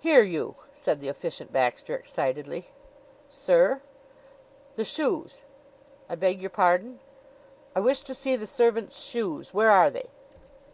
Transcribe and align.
"Here, 0.00 0.22
you!" 0.22 0.56
said 0.70 1.00
the 1.00 1.08
Efficient 1.08 1.50
Baxter 1.50 1.96
excitedly. 1.96 2.72
"Sir?" 3.30 3.80
"The 4.74 4.84
shoes!" 4.84 5.44
"I 6.10 6.14
beg 6.14 6.42
your 6.42 6.50
pardon?" 6.50 7.00
"I 7.74 7.80
wish 7.80 8.02
to 8.02 8.14
see 8.14 8.36
the 8.36 8.46
servants' 8.46 9.00
shoes. 9.02 9.54
Where 9.54 9.70
are 9.70 9.88
they?" 9.88 10.10